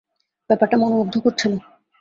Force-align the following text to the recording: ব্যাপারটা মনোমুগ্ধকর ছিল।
ব্যাপারটা 0.49 0.75
মনোমুগ্ধকর 0.77 1.33
ছিল। 1.37 1.53